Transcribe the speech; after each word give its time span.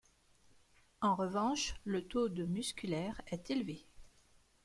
En 1.01 1.13
revanche, 1.13 1.75
le 1.85 2.03
taux 2.07 2.27
de 2.27 2.43
musculaire 2.43 3.21
est 3.27 3.51
élevé. 3.51 3.85